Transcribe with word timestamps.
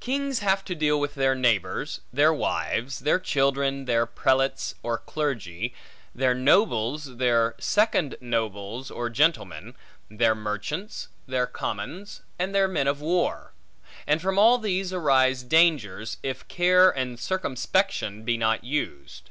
Kings 0.00 0.40
have 0.40 0.64
to 0.64 0.74
deal 0.74 0.98
with 0.98 1.14
their 1.14 1.36
neighbors, 1.36 2.00
their 2.12 2.34
wives, 2.34 2.98
their 2.98 3.20
children, 3.20 3.84
their 3.84 4.06
prelates 4.06 4.74
or 4.82 4.98
clergy, 4.98 5.72
their 6.12 6.34
nobles, 6.34 7.16
their 7.18 7.54
second 7.60 8.16
nobles 8.20 8.90
or 8.90 9.08
gentlemen, 9.08 9.76
their 10.10 10.34
merchants, 10.34 11.10
their 11.28 11.46
commons, 11.46 12.22
and 12.40 12.52
their 12.52 12.66
men 12.66 12.88
of 12.88 13.00
war; 13.00 13.52
and 14.04 14.20
from 14.20 14.36
all 14.36 14.58
these 14.58 14.92
arise 14.92 15.44
dangers, 15.44 16.16
if 16.24 16.48
care 16.48 16.90
and 16.90 17.20
circumspection 17.20 18.24
be 18.24 18.36
not 18.36 18.64
used. 18.64 19.30